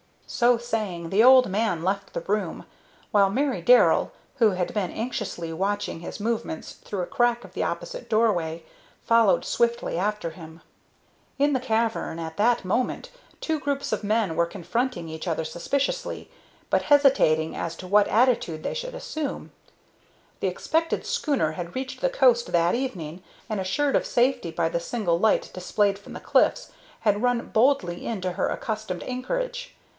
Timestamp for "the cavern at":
11.53-12.37